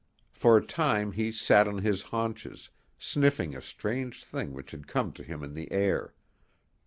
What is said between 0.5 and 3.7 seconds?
a time he sat on his haunches, sniffing a